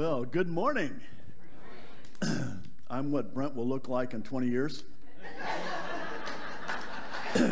[0.00, 0.98] Well, good morning.
[2.88, 4.82] I'm what Brent will look like in 20 years.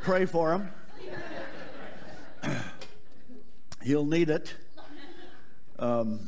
[0.00, 0.70] Pray for him.
[3.82, 4.54] He'll need it.
[5.78, 6.20] Um,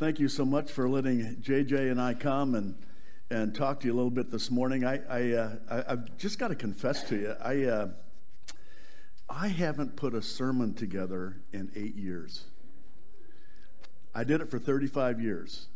[0.00, 2.74] thank you so much for letting JJ and I come and,
[3.30, 4.84] and talk to you a little bit this morning.
[4.84, 7.88] I, I, uh, have just got to confess to you, I, uh,
[9.36, 12.44] I haven't put a sermon together in eight years.
[14.14, 15.66] I did it for 35 years.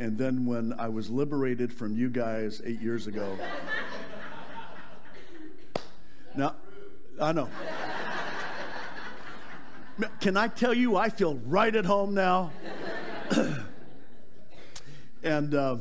[0.00, 3.38] And then when I was liberated from you guys eight years ago,
[6.36, 6.56] now,
[7.20, 7.48] I know.
[10.20, 12.50] Can I tell you, I feel right at home now?
[15.22, 15.76] and, uh,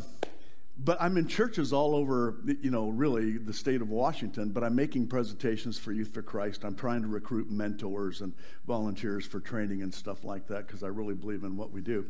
[0.79, 4.75] but I'm in churches all over, you know, really the state of Washington, but I'm
[4.75, 6.63] making presentations for Youth for Christ.
[6.63, 8.33] I'm trying to recruit mentors and
[8.67, 12.05] volunteers for training and stuff like that because I really believe in what we do.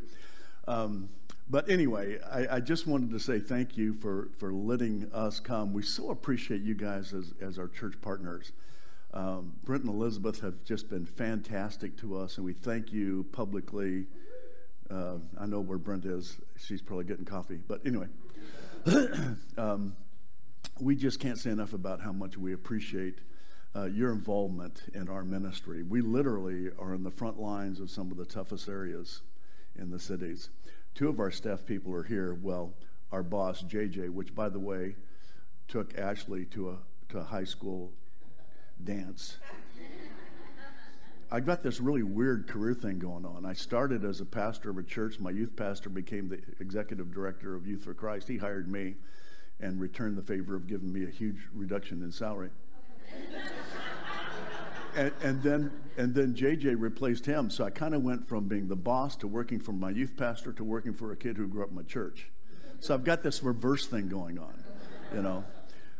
[0.66, 1.08] Um,
[1.48, 5.72] but anyway, I, I, just wanted to say thank you for, for letting us come.
[5.72, 8.52] We so appreciate you guys as, as our church partners.
[9.14, 14.08] Um, Brent and Elizabeth have just been fantastic to us, and we thank you publicly.
[14.90, 16.36] Uh, I know where Brent is.
[16.58, 17.60] She's probably getting coffee.
[17.66, 18.08] But anyway.
[19.58, 19.96] um,
[20.80, 23.18] we just can't say enough about how much we appreciate
[23.74, 25.82] uh, your involvement in our ministry.
[25.82, 29.22] We literally are in the front lines of some of the toughest areas
[29.76, 30.50] in the cities.
[30.94, 32.34] Two of our staff people are here.
[32.34, 32.74] Well,
[33.12, 34.96] our boss, JJ, which, by the way,
[35.68, 36.78] took Ashley to a,
[37.10, 37.92] to a high school
[38.82, 39.38] dance.
[41.30, 43.44] I got this really weird career thing going on.
[43.44, 45.20] I started as a pastor of a church.
[45.20, 48.28] My youth pastor became the executive director of Youth for Christ.
[48.28, 48.94] He hired me
[49.60, 52.48] and returned the favor of giving me a huge reduction in salary.
[54.96, 57.50] and, and, then and then JJ replaced him.
[57.50, 60.52] So I kind of went from being the boss to working for my youth pastor
[60.54, 62.30] to working for a kid who grew up in my church.
[62.80, 64.54] So I've got this reverse thing going on,
[65.14, 65.44] you know.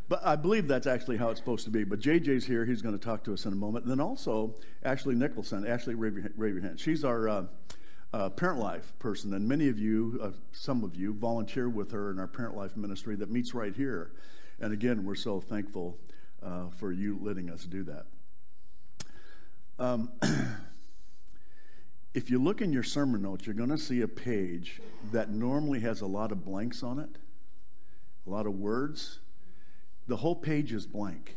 [0.09, 1.85] But I believe that's actually how it's supposed to be.
[1.85, 2.65] But JJ's here.
[2.65, 3.85] He's going to talk to us in a moment.
[3.85, 5.67] And then also Ashley Nicholson.
[5.67, 6.81] Ashley, raise your, hand.
[6.81, 7.45] She's our uh,
[8.15, 9.35] uh, parent life person.
[9.35, 12.75] And many of you, uh, some of you, volunteer with her in our parent life
[12.75, 14.13] ministry that meets right here.
[14.61, 15.99] And again, we're so thankful
[16.43, 18.07] uh, for you letting us do that.
[19.79, 20.11] Um,
[22.15, 24.81] if you look in your sermon notes, you're going to see a page
[25.13, 27.19] that normally has a lot of blanks on it,
[28.27, 29.21] a lot of words
[30.09, 31.37] the whole page is blank.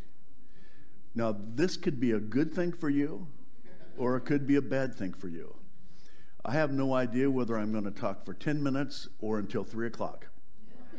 [1.13, 3.27] Now, this could be a good thing for you,
[3.97, 5.55] or it could be a bad thing for you.
[6.43, 9.87] I have no idea whether I'm going to talk for 10 minutes or until 3
[9.87, 10.27] o'clock.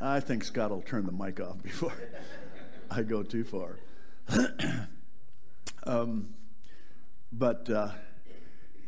[0.00, 1.92] I think Scott will turn the mic off before
[2.90, 3.78] I go too far.
[5.84, 6.34] um,
[7.32, 7.92] but uh,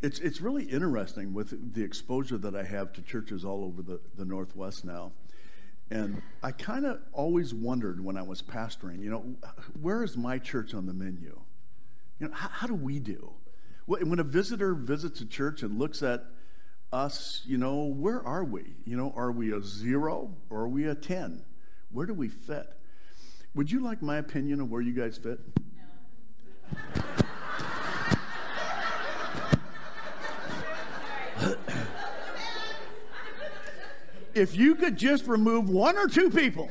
[0.02, 4.00] it's, it's really interesting with the exposure that I have to churches all over the,
[4.16, 5.12] the Northwest now.
[5.90, 9.24] And I kind of always wondered when I was pastoring, you know,
[9.80, 11.40] where is my church on the menu?
[12.20, 13.32] You know, how, how do we do?
[13.86, 16.26] When a visitor visits a church and looks at
[16.92, 18.74] us, you know, where are we?
[18.84, 21.42] You know, are we a zero or are we a 10?
[21.90, 22.72] Where do we fit?
[23.54, 25.40] Would you like my opinion of where you guys fit?
[26.94, 27.02] No.
[34.34, 36.68] if you could just remove one or two people.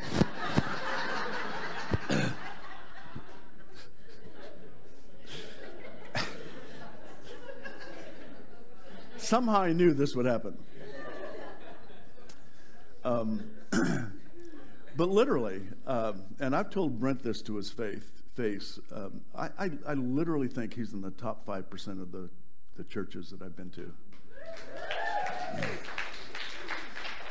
[9.17, 10.57] Somehow I knew this would happen.
[13.03, 13.43] Um,
[14.97, 19.71] but literally, um, and I've told Brent this to his faith, face, um, I, I,
[19.87, 22.29] I, literally think he's in the top 5% of the,
[22.75, 23.93] the churches that I've been to.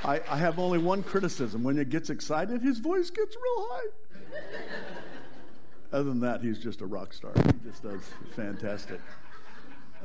[0.05, 1.63] I, I have only one criticism.
[1.63, 3.87] When he gets excited, his voice gets real high.
[5.93, 7.33] Other than that, he's just a rock star.
[7.35, 8.03] He just does
[8.37, 9.01] fantastic.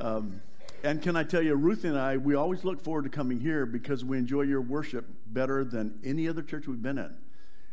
[0.00, 0.40] Um,
[0.82, 3.66] and can I tell you, Ruth and I, we always look forward to coming here
[3.66, 7.14] because we enjoy your worship better than any other church we've been in.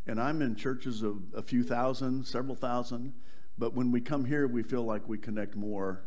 [0.07, 3.13] And I'm in churches of a few thousand, several thousand,
[3.57, 6.03] but when we come here, we feel like we connect more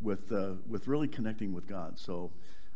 [0.00, 1.98] with, uh, with really connecting with God.
[1.98, 2.32] So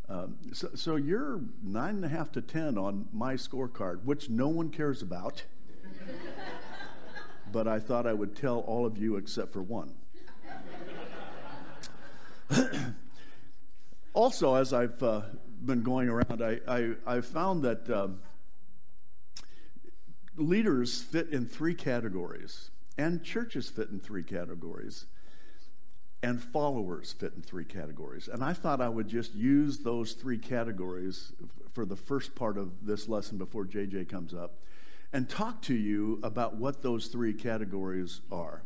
[0.09, 4.49] um, so, so, you're nine and a half to 10 on my scorecard, which no
[4.49, 5.43] one cares about.
[7.53, 9.95] but I thought I would tell all of you except for one.
[14.15, 15.23] also, as I've uh,
[15.63, 18.21] been going around, I, I, I found that um,
[20.37, 22.71] leaders fit in three categories.
[22.97, 25.07] And churches fit in three categories.
[26.23, 28.29] And followers fit in three categories.
[28.29, 31.33] And I thought I would just use those three categories
[31.73, 34.59] for the first part of this lesson before JJ comes up
[35.13, 38.63] and talk to you about what those three categories are.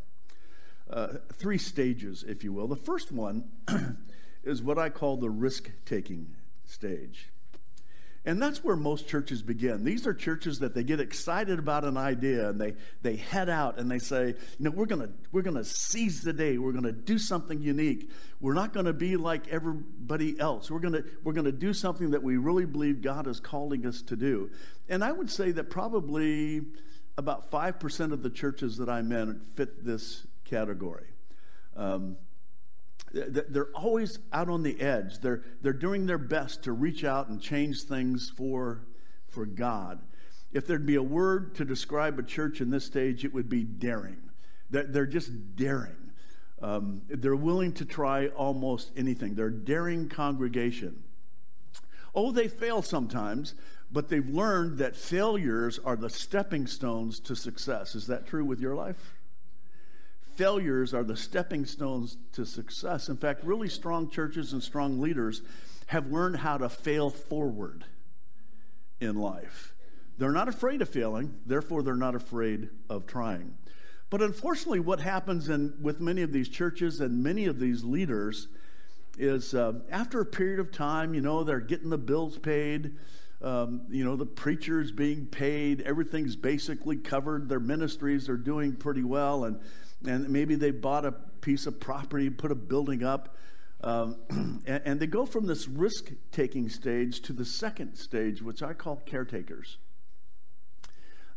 [0.91, 2.69] Uh, three stages, if you will.
[2.69, 3.45] The first one
[4.45, 6.35] is what I call the risk taking
[6.65, 7.32] stage.
[8.25, 9.83] And that's where most churches begin.
[9.83, 13.79] These are churches that they get excited about an idea and they, they head out
[13.79, 17.19] and they say, you know, we're gonna we're gonna seize the day, we're gonna do
[17.19, 18.13] something unique.
[18.41, 20.71] We're not gonna be like everybody else.
[20.71, 24.15] We're gonna we're gonna do something that we really believe God is calling us to
[24.15, 24.51] do.
[24.89, 26.63] And I would say that probably
[27.19, 31.07] about five percent of the churches that I'm in fit this category.
[31.77, 32.19] Um,
[33.13, 35.19] they're always out on the edge.
[35.21, 38.87] They're, they're doing their best to reach out and change things for,
[39.29, 40.01] for God.
[40.53, 43.65] If there'd be a word to describe a church in this stage, it would be
[43.65, 44.31] daring.
[44.71, 46.13] They're, just daring.
[46.63, 49.35] Um, they're willing to try almost anything.
[49.35, 51.03] They're a daring congregation.
[52.15, 53.55] Oh, they fail sometimes,
[53.91, 57.95] but they've learned that failures are the stepping stones to success.
[57.95, 59.15] Is that true with your life?
[60.35, 63.09] Failures are the stepping stones to success.
[63.09, 65.43] In fact, really strong churches and strong leaders
[65.87, 67.85] have learned how to fail forward
[69.01, 69.75] in life.
[70.19, 73.55] They're not afraid of failing, therefore, they're not afraid of trying.
[74.11, 78.49] But unfortunately, what happens in, with many of these churches and many of these leaders
[79.19, 82.93] is uh, after a period of time, you know, they're getting the bills paid.
[83.43, 89.03] Um, you know, the preacher's being paid, everything's basically covered, their ministries are doing pretty
[89.03, 89.59] well, and
[90.07, 93.37] and maybe they bought a piece of property, put a building up,
[93.83, 94.17] um,
[94.67, 98.75] and, and, they go from this risk taking stage to the second stage, which I
[98.75, 99.79] call caretakers.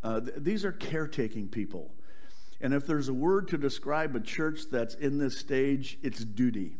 [0.04, 1.92] Uh, th- these are caretaking people.
[2.62, 6.78] And if there's a word to describe a church that's in this stage, it's duty.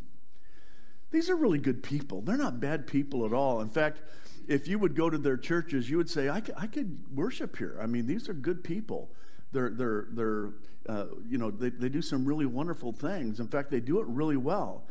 [1.10, 2.20] These are really good people.
[2.20, 3.60] They're not bad people at all.
[3.60, 4.02] In fact,
[4.48, 7.56] if you would go to their churches, you would say, I could, I could worship
[7.56, 7.78] here.
[7.80, 9.10] I mean, these are good people.
[9.52, 10.50] They're, they're, they're
[10.88, 13.40] uh, you know, they, they do some really wonderful things.
[13.40, 14.84] In fact, they do it really well.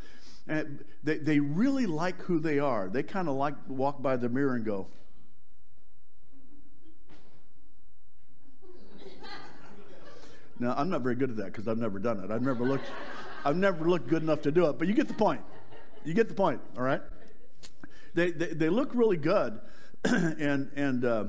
[0.48, 2.90] And they, they really like who they are.
[2.90, 4.88] They kind of like walk by the mirror and go,
[10.58, 12.32] Now, I'm not very good at that because I've never done it.
[12.32, 12.90] I've never looked,
[13.44, 14.80] I've never looked good enough to do it.
[14.80, 15.42] But you get the point.
[16.06, 16.62] You get the point.
[16.78, 17.02] All right.
[18.14, 19.60] They they, they look really good,
[20.06, 21.26] and and uh,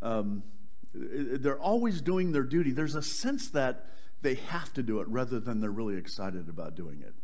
[0.00, 0.44] um,
[0.92, 2.72] they're always doing their duty.
[2.72, 3.86] There's a sense that
[4.22, 7.14] they have to do it rather than they're really excited about doing it.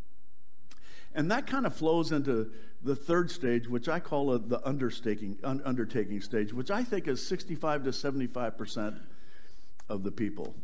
[1.14, 2.52] And that kind of flows into
[2.82, 7.08] the third stage, which I call a, the undertaking, un, undertaking stage, which I think
[7.08, 9.00] is 65 to 75%
[9.88, 10.54] of the people,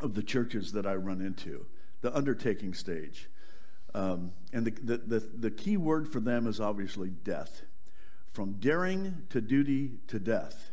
[0.00, 1.66] of the churches that I run into,
[2.02, 3.28] the undertaking stage.
[3.94, 7.62] Um, and the, the, the, the key word for them is obviously death.
[8.28, 10.70] From daring to duty to death.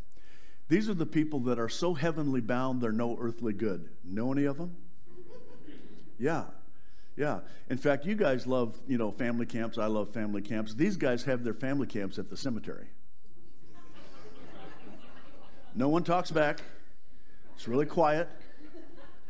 [0.72, 3.90] These are the people that are so heavenly bound, they're no earthly good.
[4.06, 4.78] Know any of them?
[6.18, 6.46] Yeah.
[7.18, 7.42] Yeah.
[7.70, 9.78] In fact, you guys love, you know, family camps.
[9.78, 10.74] I love family camps.
[10.74, 12.88] These guys have their family camps at the cemetery.
[15.76, 16.62] No one talks back.
[17.58, 18.30] It's really quiet,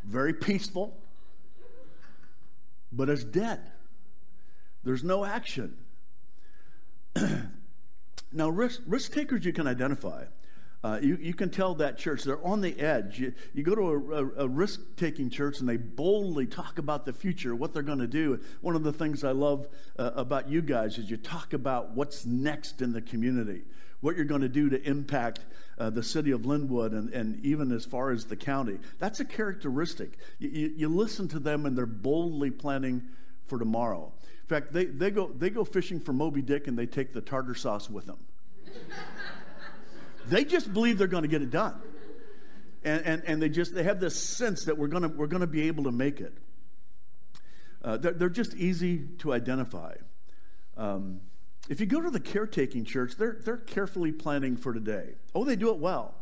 [0.03, 0.95] very peaceful,
[2.91, 3.71] but it's dead.
[4.83, 5.75] There's no action.
[8.31, 10.25] now, risk, risk takers you can identify.
[10.83, 13.19] Uh, you, you can tell that church, they're on the edge.
[13.19, 17.05] You, you go to a, a, a risk taking church and they boldly talk about
[17.05, 18.39] the future, what they're going to do.
[18.61, 19.67] One of the things I love
[19.99, 23.61] uh, about you guys is you talk about what's next in the community,
[23.99, 25.41] what you're going to do to impact
[25.77, 28.79] uh, the city of Lynnwood and, and even as far as the county.
[28.97, 30.17] That's a characteristic.
[30.39, 33.03] You, you, you listen to them and they're boldly planning
[33.45, 34.11] for tomorrow.
[34.41, 37.21] In fact, they, they, go, they go fishing for Moby Dick and they take the
[37.21, 38.17] tartar sauce with them.
[40.27, 41.81] They just believe they're going to get it done.
[42.83, 45.41] And, and, and they just they have this sense that we're going to we're going
[45.41, 46.33] to be able to make it.
[47.83, 49.95] Uh, they're, they're, just easy to identify.
[50.77, 51.21] Um,
[51.67, 55.15] if you go to the caretaking church, they're, they're carefully planning for today.
[55.33, 56.15] Oh, they do it well.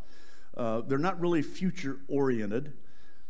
[0.56, 2.72] Uh, they're not really future oriented.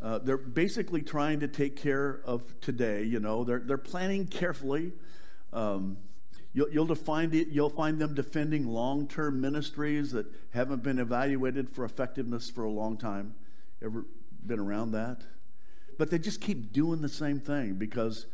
[0.00, 3.02] Uh, they're basically trying to take care of today.
[3.02, 4.92] You know, they're, they're planning carefully.
[5.52, 5.98] Um,
[6.52, 11.70] You'll, you'll, find it, you'll find them defending long term ministries that haven't been evaluated
[11.70, 13.34] for effectiveness for a long time.
[13.82, 14.04] Ever
[14.44, 15.22] been around that?
[15.96, 18.26] But they just keep doing the same thing because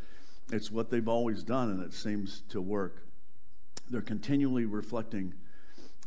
[0.51, 3.07] it's what they've always done and it seems to work.
[3.91, 5.35] They're continually reflecting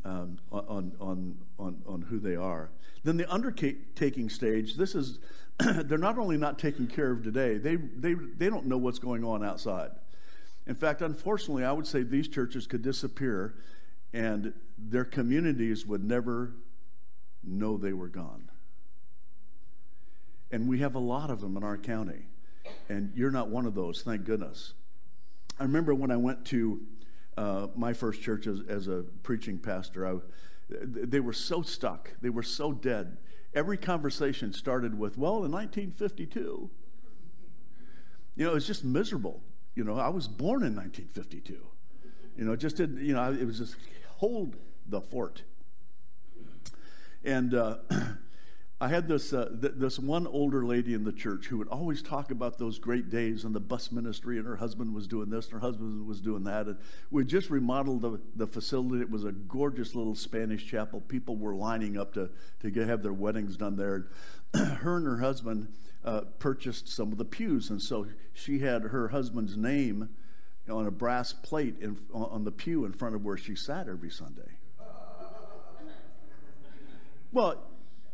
[0.06, 2.72] um, on, on, on, on who they are.
[3.04, 5.20] Then the undertaking stage, this is,
[5.60, 9.24] they're not only not taking care of today, they, they, they don't know what's going
[9.24, 9.92] on outside.
[10.70, 13.56] In fact, unfortunately, I would say these churches could disappear
[14.14, 16.54] and their communities would never
[17.44, 18.52] know they were gone.
[20.52, 22.28] And we have a lot of them in our county.
[22.88, 24.74] And you're not one of those, thank goodness.
[25.60, 26.82] I remember when I went to
[27.36, 30.18] uh, my first church as, as a preaching pastor, I,
[30.70, 33.18] they were so stuck, they were so dead.
[33.56, 36.70] Every conversation started with, well, in 1952.
[38.36, 39.42] You know, it was just miserable.
[39.80, 41.54] You know, I was born in 1952.
[42.36, 43.78] You know, just didn't, you know, it was just
[44.18, 45.44] hold the fort.
[47.24, 47.78] And uh,
[48.82, 52.02] I had this, uh, th- this one older lady in the church who would always
[52.02, 55.46] talk about those great days and the bus ministry, and her husband was doing this,
[55.46, 56.68] and her husband was doing that.
[56.68, 56.78] And
[57.12, 59.02] we just remodeled the, the facility.
[59.02, 61.02] It was a gorgeous little Spanish chapel.
[61.02, 62.30] People were lining up to,
[62.62, 64.08] to get, have their weddings done there.
[64.54, 65.74] And her and her husband
[66.06, 70.10] uh, purchased some of the pews, and so she had her husband's name
[70.70, 74.10] on a brass plate in, on the pew in front of where she sat every
[74.10, 74.60] Sunday.
[77.32, 77.69] Well,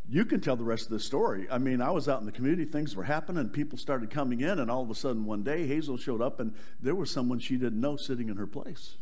[0.08, 1.48] you can tell the rest of the story.
[1.50, 4.60] I mean, I was out in the community, things were happening, people started coming in,
[4.60, 7.58] and all of a sudden one day Hazel showed up and there was someone she
[7.58, 8.98] didn't know sitting in her place.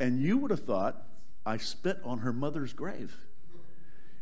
[0.00, 1.06] And you would have thought
[1.44, 3.16] I spit on her mother's grave.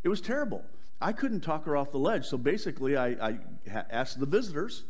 [0.02, 0.64] It was terrible.
[1.00, 2.26] I couldn't talk her off the ledge.
[2.26, 3.38] So basically, I, I
[3.90, 4.84] asked the visitors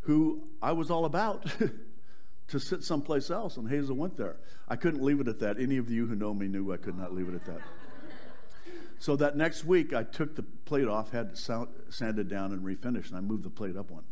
[0.00, 1.46] who I was all about
[2.48, 4.36] to sit someplace else, and Hazel went there.
[4.68, 5.58] I couldn't leave it at that.
[5.58, 7.60] Any of you who know me knew I could not leave it at that.
[8.98, 11.38] So that next week, I took the plate off, had it
[11.88, 14.04] sanded down, and refinished, and I moved the plate up one.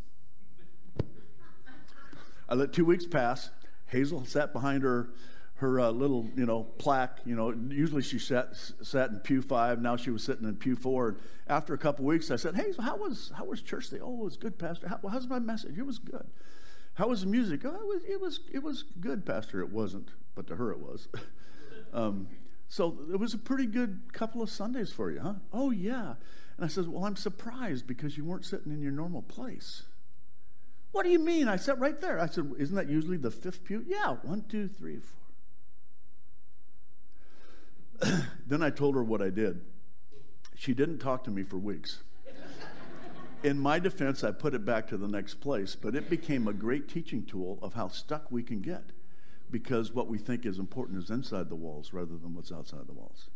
[2.49, 3.51] I let two weeks pass.
[3.87, 5.11] Hazel sat behind her
[5.57, 7.21] her uh, little you know plaque.
[7.25, 8.51] You know, usually she sat
[8.83, 9.81] sat in pew five.
[9.81, 11.09] Now she was sitting in pew four.
[11.09, 14.03] And after a couple weeks, I said, "Hazel, how was how was church today?
[14.03, 14.89] Oh, it was good, Pastor.
[14.89, 15.77] How, how's my message?
[15.79, 16.27] It was good.
[16.95, 17.63] How was the music?
[17.65, 19.61] Oh, it was it was it was good, Pastor.
[19.61, 21.09] It wasn't, but to her it was.
[21.93, 22.29] um,
[22.69, 25.35] so it was a pretty good couple of Sundays for you, huh?
[25.53, 26.15] Oh, yeah.
[26.57, 29.85] And I said, Well, I'm surprised because you weren't sitting in your normal place.
[30.93, 31.49] What do you mean?
[31.49, 32.19] I sat right there.
[32.19, 33.85] I said, Isn't that usually the fifth pew?
[33.87, 34.99] Yeah, one, two, three,
[38.01, 38.21] four.
[38.47, 39.61] then I told her what I did.
[40.55, 42.03] She didn't talk to me for weeks.
[43.43, 46.53] In my defense, I put it back to the next place, but it became a
[46.55, 48.91] great teaching tool of how stuck we can get
[49.51, 52.93] because what we think is important is inside the walls rather than what's outside the
[52.93, 53.31] walls.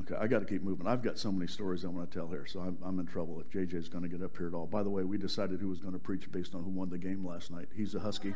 [0.00, 0.86] Okay, I got to keep moving.
[0.86, 3.40] I've got so many stories I want to tell here, so I'm, I'm in trouble
[3.40, 4.66] if JJ's going to get up here at all.
[4.66, 6.98] By the way, we decided who was going to preach based on who won the
[6.98, 7.68] game last night.
[7.76, 8.34] He's a Husky.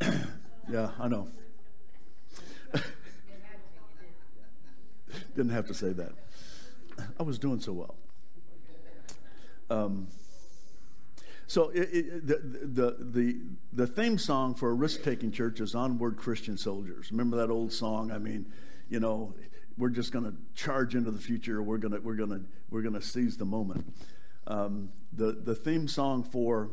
[0.68, 1.28] yeah, I know.
[5.36, 6.12] Didn't have to say that.
[7.18, 7.94] I was doing so well.
[9.70, 10.08] Um,
[11.48, 13.40] so it, it, the, the, the,
[13.72, 17.10] the theme song for a risk taking church is Onward Christian Soldiers.
[17.10, 18.12] Remember that old song?
[18.12, 18.52] I mean,
[18.90, 19.34] you know,
[19.78, 21.62] we're just going to charge into the future.
[21.62, 23.90] We're going to we're going to we're going to seize the moment.
[24.46, 26.70] Um, the the theme song for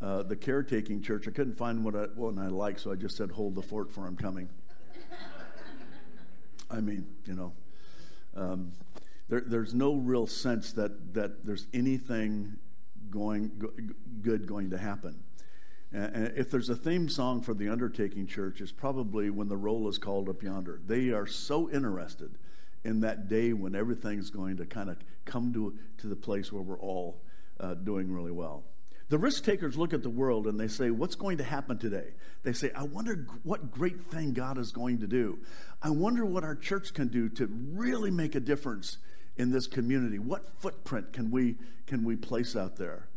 [0.00, 3.16] uh, the caretaking church, I couldn't find what I, one I like, so I just
[3.16, 4.48] said, "Hold the fort, for I'm coming."
[6.70, 7.52] I mean, you know,
[8.36, 8.72] um,
[9.28, 12.58] there, there's no real sense that that there's anything
[13.12, 13.52] going
[14.22, 15.22] good going to happen.
[15.92, 19.88] And if there's a theme song for the undertaking church, it's probably when the roll
[19.88, 20.80] is called up yonder.
[20.86, 22.38] They are so interested
[22.82, 26.62] in that day when everything's going to kind of come to, to the place where
[26.62, 27.20] we're all
[27.60, 28.64] uh, doing really well.
[29.10, 32.14] The risk takers look at the world and they say, What's going to happen today?
[32.44, 35.38] They say, I wonder what great thing God is going to do.
[35.82, 38.96] I wonder what our church can do to really make a difference
[39.36, 40.18] in this community?
[40.18, 43.08] What footprint can we, can we place out there?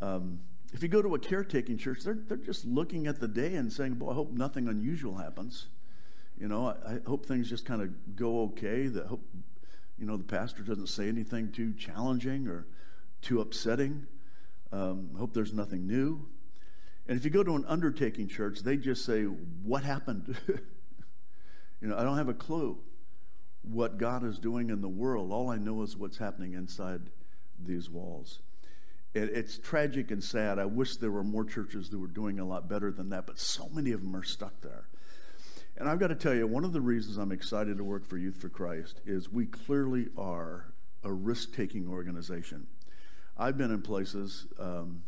[0.00, 0.40] Um,
[0.72, 3.72] if you go to a caretaking church, they're, they're just looking at the day and
[3.72, 5.68] saying, Boy, I hope nothing unusual happens.
[6.38, 8.88] You know, I, I hope things just kind of go okay.
[8.88, 9.22] That hope,
[9.98, 12.66] you know, the pastor doesn't say anything too challenging or
[13.22, 14.06] too upsetting.
[14.72, 16.26] Um, hope there's nothing new.
[17.08, 20.36] And if you go to an undertaking church, they just say, What happened?
[21.80, 22.78] you know, I don't have a clue
[23.66, 25.32] what God is doing in the world.
[25.32, 27.10] All I know is what's happening inside
[27.58, 28.40] these walls.
[29.14, 30.58] It, it's tragic and sad.
[30.58, 33.38] I wish there were more churches that were doing a lot better than that, but
[33.38, 34.88] so many of them are stuck there.
[35.76, 38.16] And I've got to tell you, one of the reasons I'm excited to work for
[38.16, 42.66] Youth for Christ is we clearly are a risk taking organization.
[43.36, 45.02] I've been in places um,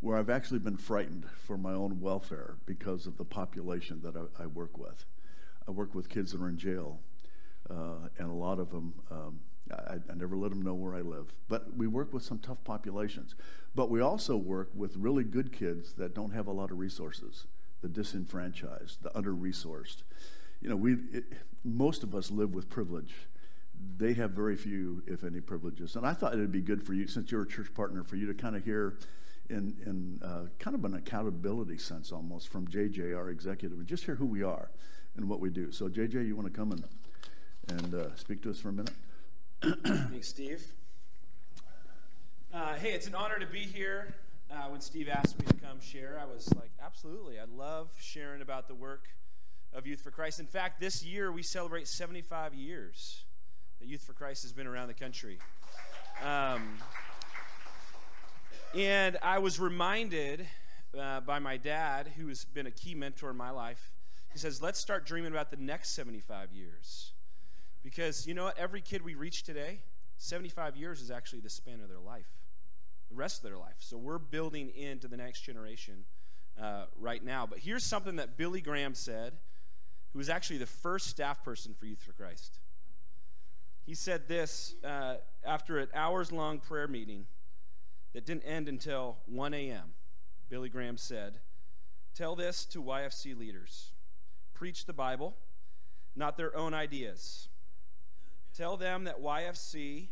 [0.00, 4.42] where I've actually been frightened for my own welfare because of the population that I,
[4.42, 5.06] I work with.
[5.66, 7.00] I work with kids that are in jail,
[7.70, 9.40] uh, and a lot of them, um,
[9.72, 11.32] I, I, never let them know where I live.
[11.48, 13.34] But we work with some tough populations.
[13.74, 17.46] But we also work with really good kids that don't have a lot of resources,
[17.80, 20.02] the disenfranchised, the under resourced.
[20.60, 21.24] You know, we, it,
[21.64, 23.14] most of us live with privilege.
[23.96, 25.96] They have very few, if any, privileges.
[25.96, 28.26] And I thought it'd be good for you, since you're a church partner, for you
[28.26, 28.98] to kind of hear
[29.50, 34.04] in, in uh, kind of an accountability sense almost from JJ, our executive, and just
[34.04, 34.70] hear who we are
[35.16, 35.70] and what we do.
[35.70, 36.84] So, JJ, you want to come and,
[37.68, 38.94] and uh, speak to us for a minute?
[39.62, 40.64] Thanks, Steve.
[42.52, 44.14] Uh, hey, it's an honor to be here.
[44.50, 47.40] Uh, when Steve asked me to come share, I was like, absolutely.
[47.40, 49.08] I love sharing about the work
[49.72, 50.38] of Youth for Christ.
[50.38, 53.24] In fact, this year we celebrate 75 years
[53.80, 55.38] that Youth for Christ has been around the country.
[56.24, 56.78] Um,
[58.74, 60.46] and I was reminded
[60.98, 63.92] uh, by my dad, who has been a key mentor in my life.
[64.32, 67.13] He says, let's start dreaming about the next 75 years.
[67.84, 68.58] Because you know what?
[68.58, 69.80] Every kid we reach today,
[70.16, 72.26] 75 years is actually the span of their life,
[73.10, 73.76] the rest of their life.
[73.78, 76.04] So we're building into the next generation
[76.60, 77.46] uh, right now.
[77.46, 79.34] But here's something that Billy Graham said,
[80.12, 82.58] who was actually the first staff person for Youth for Christ.
[83.84, 87.26] He said this uh, after an hours long prayer meeting
[88.14, 89.92] that didn't end until 1 a.m.
[90.48, 91.40] Billy Graham said,
[92.14, 93.90] Tell this to YFC leaders.
[94.54, 95.36] Preach the Bible,
[96.16, 97.48] not their own ideas.
[98.56, 100.08] Tell them that YFC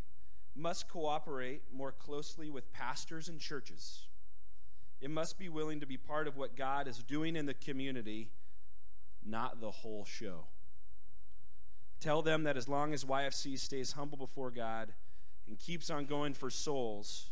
[0.55, 4.07] must cooperate more closely with pastors and churches.
[5.01, 8.31] It must be willing to be part of what God is doing in the community,
[9.25, 10.47] not the whole show.
[12.01, 14.93] Tell them that as long as YFC stays humble before God
[15.47, 17.31] and keeps on going for souls,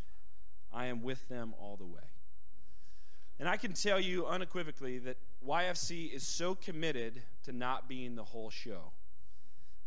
[0.72, 2.00] I am with them all the way.
[3.40, 8.22] And I can tell you unequivocally that YFC is so committed to not being the
[8.24, 8.92] whole show.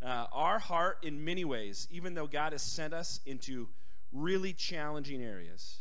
[0.03, 3.69] Uh, our heart, in many ways, even though God has sent us into
[4.11, 5.79] really challenging areas,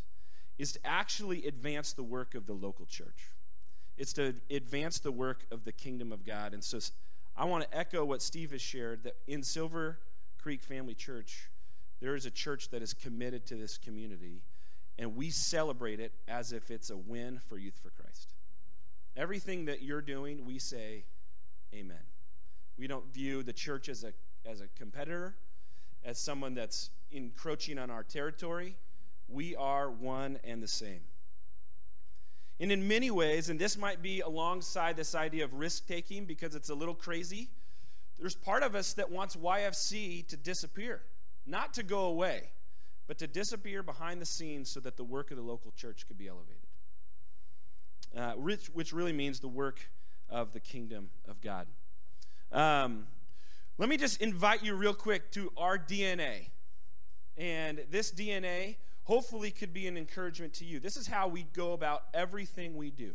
[0.58, 3.30] is to actually advance the work of the local church.
[3.96, 6.54] It's to advance the work of the kingdom of God.
[6.54, 6.78] And so
[7.36, 9.98] I want to echo what Steve has shared that in Silver
[10.38, 11.50] Creek Family Church,
[12.00, 14.42] there is a church that is committed to this community
[14.98, 18.34] and we celebrate it as if it's a win for Youth for Christ.
[19.16, 21.04] Everything that you're doing, we say,
[21.74, 21.98] Amen.
[22.78, 24.12] We don't view the church as a,
[24.44, 25.36] as a competitor,
[26.04, 28.76] as someone that's encroaching on our territory.
[29.28, 31.00] We are one and the same.
[32.60, 36.54] And in many ways, and this might be alongside this idea of risk taking because
[36.54, 37.50] it's a little crazy,
[38.18, 41.02] there's part of us that wants YFC to disappear,
[41.46, 42.50] not to go away
[43.06, 46.16] but to disappear behind the scenes so that the work of the local church could
[46.16, 46.56] be elevated.
[48.16, 49.90] Uh, which, which, really means the work
[50.28, 51.66] of the kingdom of God.
[52.52, 53.06] Um,
[53.78, 56.48] let me just invite you real quick to our DNA.
[57.38, 60.78] And this DNA hopefully could be an encouragement to you.
[60.78, 63.12] This is how we go about everything we do.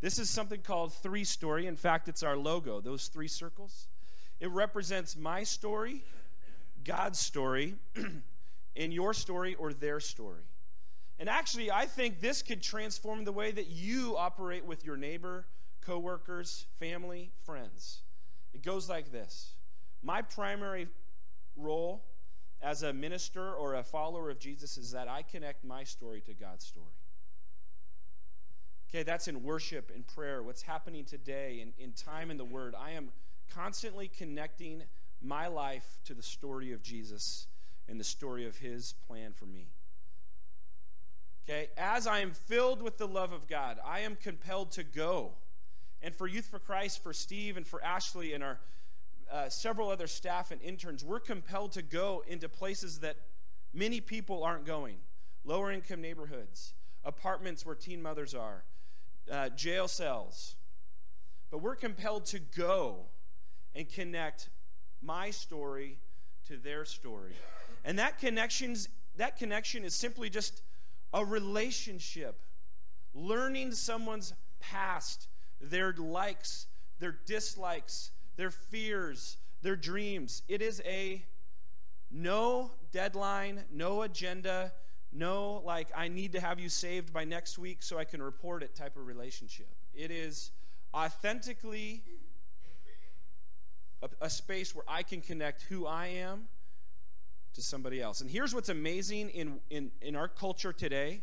[0.00, 1.66] This is something called three story.
[1.66, 3.88] In fact, it's our logo, those three circles.
[4.38, 6.04] It represents my story,
[6.84, 7.74] God's story,
[8.76, 10.44] and your story or their story.
[11.18, 15.46] And actually, I think this could transform the way that you operate with your neighbor,
[15.80, 18.03] coworkers, family, friends.
[18.64, 19.52] Goes like this
[20.02, 20.88] My primary
[21.56, 22.04] role
[22.62, 26.32] as a minister or a follower of Jesus is that I connect my story to
[26.32, 26.86] God's story.
[28.88, 32.74] Okay, that's in worship and prayer, what's happening today in, in time in the Word.
[32.78, 33.10] I am
[33.52, 34.84] constantly connecting
[35.20, 37.48] my life to the story of Jesus
[37.88, 39.68] and the story of his plan for me.
[41.46, 45.32] Okay, as I am filled with the love of God, I am compelled to go.
[46.04, 48.60] And for Youth for Christ, for Steve, and for Ashley, and our
[49.32, 53.16] uh, several other staff and interns, we're compelled to go into places that
[53.72, 54.96] many people aren't going
[55.44, 58.64] lower income neighborhoods, apartments where teen mothers are,
[59.32, 60.56] uh, jail cells.
[61.50, 63.06] But we're compelled to go
[63.74, 64.50] and connect
[65.02, 65.98] my story
[66.48, 67.32] to their story.
[67.84, 70.62] And that connections that connection is simply just
[71.12, 72.40] a relationship.
[73.14, 75.28] Learning someone's past,
[75.60, 76.66] their likes,
[76.98, 80.42] their dislikes, their fears, their dreams.
[80.48, 81.24] It is a
[82.10, 84.72] no deadline, no agenda,
[85.12, 88.62] no like I need to have you saved by next week so I can report
[88.62, 89.68] it type of relationship.
[89.94, 90.50] It is
[90.92, 92.02] authentically
[94.02, 96.48] a, a space where I can connect who I am
[97.54, 98.20] to somebody else.
[98.20, 101.22] And here's what's amazing in, in, in our culture today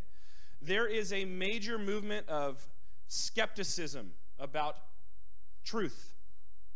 [0.63, 2.67] there is a major movement of
[3.07, 4.75] skepticism about
[5.63, 6.13] truth.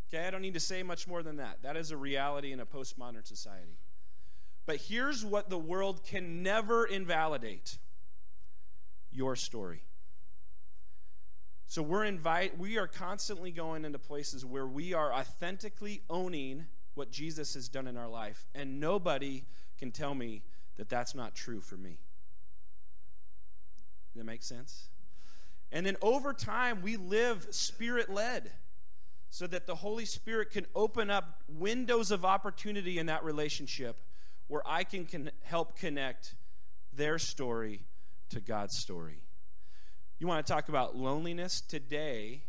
[0.07, 1.63] Okay, I don't need to say much more than that.
[1.63, 3.77] That is a reality in a postmodern society.
[4.65, 7.77] But here's what the world can never invalidate
[9.11, 9.83] your story.
[11.67, 17.11] So we're invite we are constantly going into places where we are authentically owning what
[17.11, 19.43] Jesus has done in our life and nobody
[19.77, 20.43] can tell me
[20.77, 21.97] that that's not true for me.
[24.13, 24.89] Does that make sense?
[25.75, 28.49] And then over time we live spirit led
[29.29, 33.99] so that the Holy Spirit can open up windows of opportunity in that relationship
[34.47, 36.35] where I can con- help connect
[36.93, 37.81] their story
[38.29, 39.19] to God's story.
[40.17, 41.59] You want to talk about loneliness?
[41.59, 42.43] Today,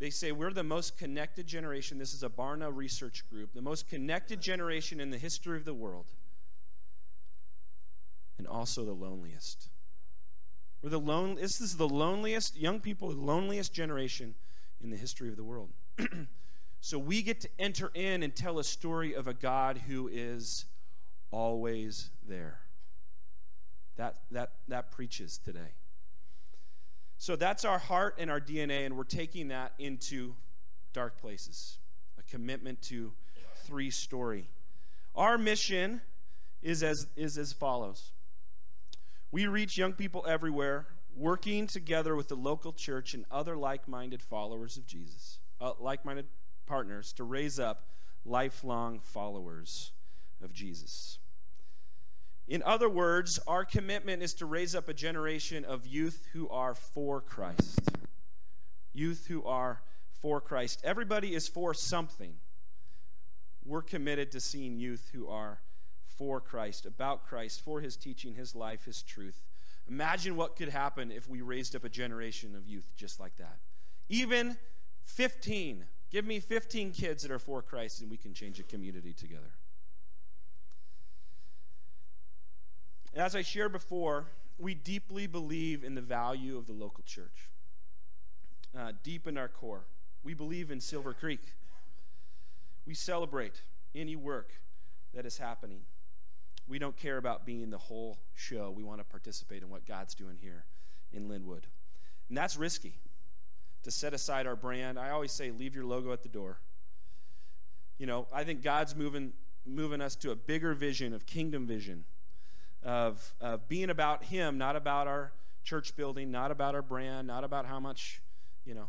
[0.00, 1.96] they say we're the most connected generation.
[1.96, 5.74] This is a Barna research group, the most connected generation in the history of the
[5.74, 6.06] world,
[8.36, 9.68] and also the loneliest.
[10.82, 14.34] We're the lone, this is the loneliest, young people, the loneliest generation
[14.82, 15.70] in the history of the world.
[16.80, 20.64] so we get to enter in and tell a story of a God who is
[21.30, 22.58] always there.
[23.96, 25.74] That, that, that preaches today.
[27.16, 30.34] So that's our heart and our DNA, and we're taking that into
[30.92, 31.78] dark places.
[32.18, 33.12] A commitment to
[33.64, 34.48] three story.
[35.14, 36.00] Our mission
[36.60, 38.10] is as, is as follows
[39.32, 44.22] We reach young people everywhere, working together with the local church and other like minded
[44.22, 46.26] followers of Jesus, uh, like minded
[46.66, 47.88] partners, to raise up
[48.26, 49.92] lifelong followers
[50.42, 51.18] of Jesus.
[52.46, 56.74] In other words, our commitment is to raise up a generation of youth who are
[56.74, 57.80] for Christ.
[58.92, 59.80] Youth who are
[60.20, 60.82] for Christ.
[60.84, 62.34] Everybody is for something.
[63.64, 65.60] We're committed to seeing youth who are
[66.22, 69.42] for Christ, about Christ, for his teaching, his life, his truth.
[69.88, 73.58] Imagine what could happen if we raised up a generation of youth just like that.
[74.08, 74.56] Even
[75.02, 75.84] 15.
[76.12, 79.50] Give me 15 kids that are for Christ, and we can change a community together.
[83.16, 84.26] As I shared before,
[84.58, 87.48] we deeply believe in the value of the local church.
[88.78, 89.86] Uh, deep in our core,
[90.22, 91.42] we believe in Silver Creek.
[92.86, 94.52] We celebrate any work
[95.14, 95.80] that is happening.
[96.66, 98.70] We don't care about being the whole show.
[98.70, 100.64] We want to participate in what God's doing here
[101.12, 101.64] in Lynnwood.
[102.28, 102.94] And that's risky
[103.82, 104.98] to set aside our brand.
[104.98, 106.60] I always say, leave your logo at the door.
[107.98, 109.32] You know, I think God's moving,
[109.66, 112.04] moving us to a bigger vision of kingdom vision
[112.82, 117.44] of, of being about Him, not about our church building, not about our brand, not
[117.44, 118.20] about how much,
[118.64, 118.88] you know,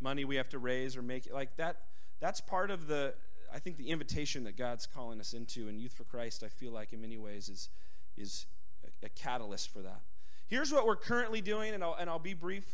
[0.00, 1.30] money we have to raise or make.
[1.32, 1.82] Like that,
[2.20, 3.14] that's part of the,
[3.54, 5.68] I think, the invitation that God's calling us into.
[5.68, 7.68] And Youth for Christ, I feel like in many ways is,
[8.16, 8.46] is
[8.84, 10.00] a, a catalyst for that.
[10.48, 12.66] Here's what we're currently doing, and I'll, and I'll be brief,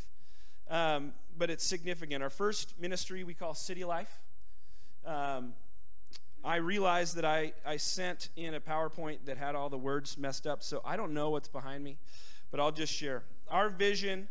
[0.68, 2.22] um, but it's significant.
[2.22, 4.10] Our first ministry we call City Life.
[5.04, 5.52] Um,
[6.42, 10.46] I realized that I, I sent in a PowerPoint that had all the words messed
[10.46, 11.98] up, so I don't know what's behind me,
[12.50, 13.24] but I'll just share.
[13.50, 14.28] Our vision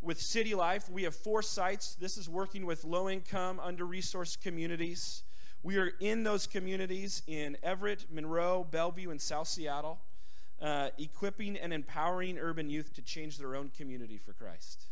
[0.00, 1.96] with City Life, we have four sites.
[1.96, 5.24] This is working with low income, under resourced communities.
[5.64, 10.00] We are in those communities in Everett, Monroe, Bellevue, and South Seattle,
[10.60, 14.86] uh, equipping and empowering urban youth to change their own community for Christ,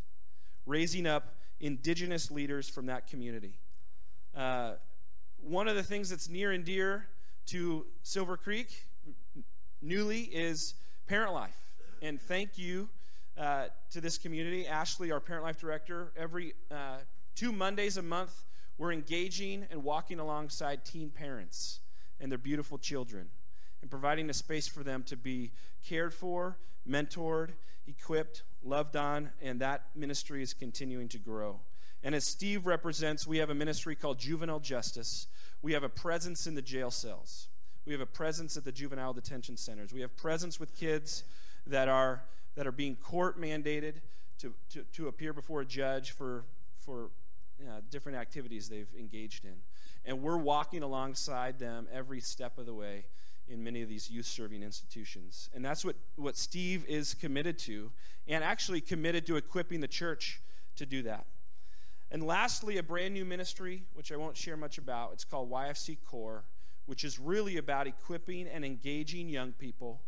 [0.65, 3.59] raising up indigenous leaders from that community.
[4.35, 4.73] Uh,
[5.41, 7.07] one of the things that's near and dear
[7.47, 8.87] to Silver Creek
[9.81, 11.57] newly is parent life.
[12.01, 12.87] And thank you
[13.37, 14.67] uh, to this community.
[14.67, 16.97] Ashley, our parent life director, every uh,
[17.35, 18.45] two Mondays a month,
[18.81, 21.81] we're engaging and walking alongside teen parents
[22.19, 23.27] and their beautiful children
[23.79, 25.51] and providing a space for them to be
[25.87, 26.57] cared for,
[26.89, 27.49] mentored,
[27.85, 31.59] equipped, loved on, and that ministry is continuing to grow.
[32.03, 35.27] And as Steve represents, we have a ministry called Juvenile Justice.
[35.61, 37.49] We have a presence in the jail cells.
[37.85, 39.93] We have a presence at the juvenile detention centers.
[39.93, 41.23] We have presence with kids
[41.67, 42.23] that are
[42.55, 44.01] that are being court mandated
[44.39, 46.45] to, to, to appear before a judge for
[46.79, 47.11] for
[47.67, 49.53] Uh, different activities they've engaged in.
[50.03, 53.05] And we're walking alongside them every step of the way
[53.47, 55.49] in many of these youth serving institutions.
[55.53, 57.91] And that's what, what Steve is committed to,
[58.27, 60.41] and actually committed to equipping the church
[60.77, 61.25] to do that.
[62.09, 65.11] And lastly, a brand new ministry, which I won't share much about.
[65.13, 66.45] It's called YFC Core,
[66.87, 70.01] which is really about equipping and engaging young people,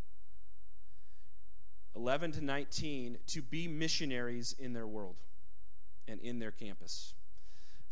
[1.95, 5.17] 11 to 19, to be missionaries in their world
[6.07, 7.13] and in their campus.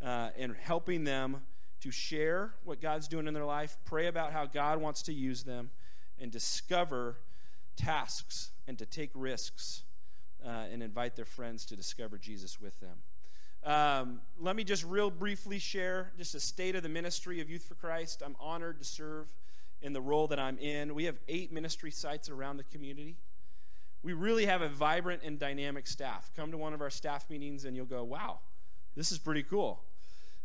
[0.03, 1.41] Uh, and helping them
[1.79, 5.43] to share what God's doing in their life, pray about how God wants to use
[5.43, 5.69] them,
[6.19, 7.17] and discover
[7.75, 9.83] tasks and to take risks
[10.45, 12.97] uh, and invite their friends to discover Jesus with them.
[13.63, 17.63] Um, let me just real briefly share just a state of the ministry of Youth
[17.63, 18.23] for Christ.
[18.25, 19.27] I'm honored to serve
[19.81, 20.95] in the role that I'm in.
[20.95, 23.17] We have eight ministry sites around the community.
[24.03, 26.31] We really have a vibrant and dynamic staff.
[26.35, 28.39] Come to one of our staff meetings and you'll go, wow,
[28.95, 29.83] this is pretty cool.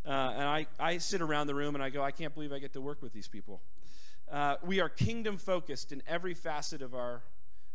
[0.06, 2.60] Uh, and I, I sit around the room and I go, I can't believe I
[2.60, 3.60] get to work with these people.
[4.30, 7.22] Uh, we are kingdom focused in every facet of our,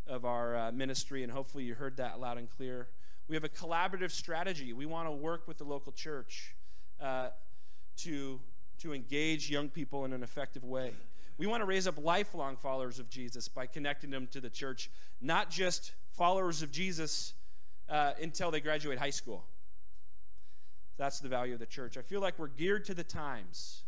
[0.08, 2.88] of our uh, ministry, and hopefully you heard that loud and clear.
[3.28, 4.72] We have a collaborative strategy.
[4.72, 6.56] We want to work with the local church
[7.02, 7.30] uh,
[7.98, 8.40] to,
[8.80, 10.92] to engage young people in an effective way.
[11.38, 14.90] We want to raise up lifelong followers of Jesus by connecting them to the church,
[15.22, 17.34] not just followers of Jesus
[17.90, 19.44] uh, until they graduate high school.
[21.02, 21.98] That's the value of the church.
[21.98, 23.82] I feel like we're geared to the times.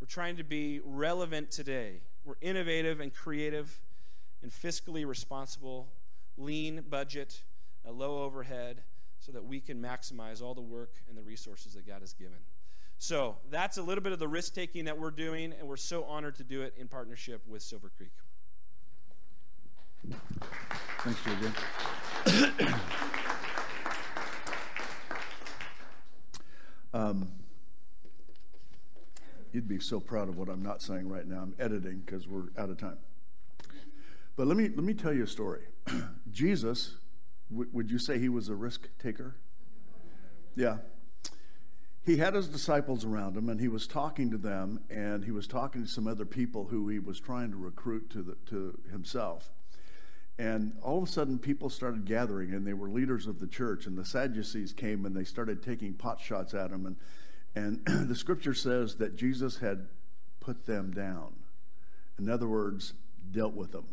[0.00, 2.02] We're trying to be relevant today.
[2.24, 3.80] We're innovative and creative
[4.40, 5.88] and fiscally responsible,
[6.36, 7.42] lean budget,
[7.84, 8.84] a low overhead,
[9.18, 12.38] so that we can maximize all the work and the resources that God has given.
[12.98, 16.04] So that's a little bit of the risk taking that we're doing, and we're so
[16.04, 18.12] honored to do it in partnership with Silver Creek.
[21.00, 21.20] Thanks,
[22.24, 23.16] JJ.
[26.92, 27.32] Um,
[29.52, 31.42] you'd be so proud of what I'm not saying right now.
[31.42, 32.98] I'm editing because we're out of time.
[34.36, 35.62] But let me let me tell you a story.
[36.30, 36.96] Jesus,
[37.50, 39.36] w- would you say he was a risk taker?
[40.54, 40.78] Yeah
[42.02, 45.46] he had his disciples around him and he was talking to them and he was
[45.46, 49.50] talking to some other people who he was trying to recruit to, the, to himself
[50.40, 53.84] and all of a sudden people started gathering and they were leaders of the church.
[53.84, 56.96] And the sadducees came and they started taking pot shots at him and,
[57.86, 59.88] and the scripture says that jesus had
[60.40, 61.34] put them down.
[62.18, 62.94] In other words
[63.30, 63.84] dealt with them.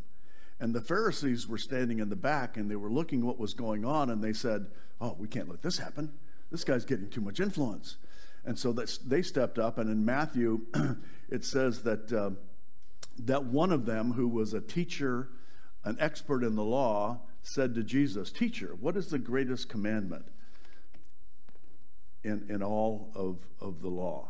[0.57, 3.83] And the pharisees were standing in the back and they were looking what was going
[3.83, 4.67] on and they said
[5.01, 6.13] oh we can't let this happen.
[6.49, 7.97] This guy's getting too much influence.
[8.45, 10.61] And so they stepped up, and in Matthew,
[11.29, 12.29] it says that, uh,
[13.19, 15.27] that one of them, who was a teacher,
[15.83, 20.25] an expert in the law, said to Jesus, Teacher, what is the greatest commandment
[22.23, 24.29] in, in all of, of the law?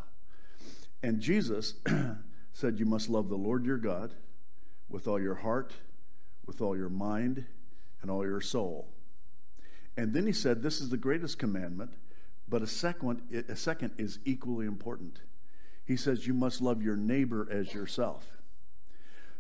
[1.02, 1.76] And Jesus
[2.54, 4.14] said, You must love the Lord your God
[4.90, 5.74] with all your heart,
[6.46, 7.46] with all your mind,
[8.02, 8.88] and all your soul.
[9.96, 11.94] And then he said, This is the greatest commandment.
[12.50, 15.22] But a second, a second is equally important.
[15.86, 18.37] He says, You must love your neighbor as yourself.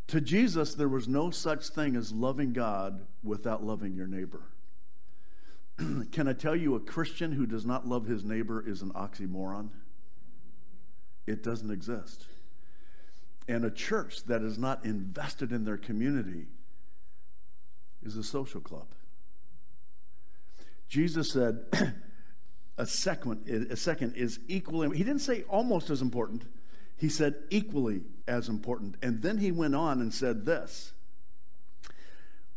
[0.08, 4.43] To Jesus, there was no such thing as loving God without loving your neighbor.
[6.12, 9.70] Can I tell you, a Christian who does not love his neighbor is an oxymoron?
[11.26, 12.26] It doesn't exist.
[13.50, 16.48] And a church that is not invested in their community
[18.02, 18.88] is a social club.
[20.88, 21.65] Jesus said,
[22.78, 26.46] a second, a second is equally, he didn't say almost as important,
[26.98, 28.96] he said equally as important.
[29.02, 30.94] And then he went on and said this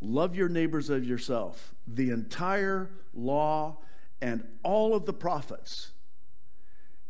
[0.00, 1.74] Love your neighbors as yourself.
[1.86, 3.78] The entire law
[4.20, 5.92] and all of the prophets.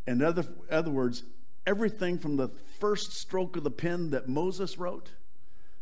[0.07, 1.23] In other, other words,
[1.67, 5.13] everything from the first stroke of the pen that Moses wrote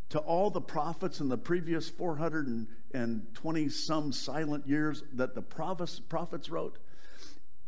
[0.09, 6.77] to all the prophets in the previous 420 some silent years that the prophets wrote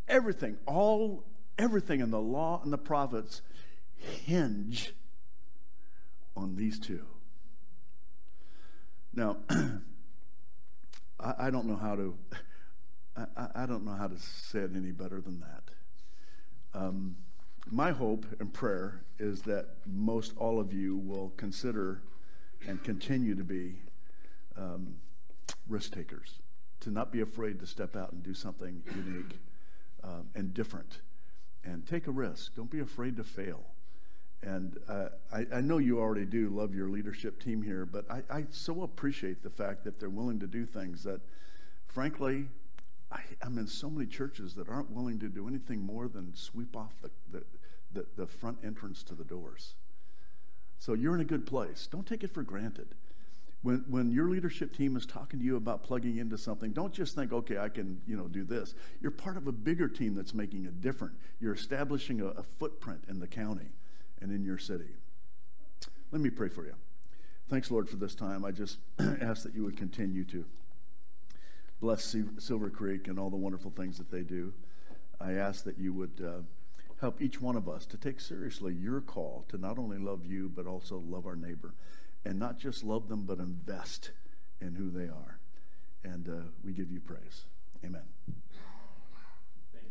[0.08, 1.24] everything, all
[1.58, 3.42] everything in the law and the prophets
[4.02, 4.94] hinge
[6.36, 7.06] on these two.
[9.14, 9.38] Now,
[11.20, 12.18] I, I, don't know how to.
[13.16, 15.64] I, I, don't know how to say it any better than that.
[16.74, 17.18] Um,
[17.70, 22.02] my hope and prayer is that most all of you will consider
[22.68, 23.76] and continue to be
[24.58, 24.96] um,
[25.68, 26.40] risk takers,
[26.80, 29.40] to not be afraid to step out and do something unique
[30.04, 31.00] um, and different.
[31.64, 32.56] And take a risk.
[32.56, 33.66] Don't be afraid to fail.
[34.44, 38.24] And uh, I, I, know you already do love your leadership team here, but I,
[38.30, 41.22] I, so appreciate the fact that they're willing to do things that,
[41.86, 42.48] frankly,
[43.12, 46.76] I, am in so many churches that aren't willing to do anything more than sweep
[46.76, 47.44] off the, the,
[47.94, 49.76] the, the front entrance to the doors.
[50.80, 51.88] So you're in a good place.
[51.92, 52.96] Don't take it for granted.
[53.62, 57.14] When, when your leadership team is talking to you about plugging into something, don't just
[57.14, 58.74] think, okay, I can, you know, do this.
[59.02, 61.14] You're part of a bigger team that's making a difference.
[61.40, 63.70] You're establishing a, a footprint in the county
[64.22, 64.90] and in your city.
[66.12, 66.76] Let me pray for you.
[67.50, 68.46] Thanks, Lord, for this time.
[68.46, 68.78] I just
[69.22, 70.46] ask that you would continue to
[71.82, 74.54] bless Silver Creek and all the wonderful things that they do.
[75.20, 76.42] I ask that you would uh,
[77.00, 80.50] help each one of us to take seriously your call to not only love you,
[80.54, 81.74] but also love our neighbor
[82.24, 84.12] and not just love them, but invest
[84.60, 85.40] in who they are.
[86.04, 87.46] and uh, we give you praise.
[87.84, 88.04] Amen.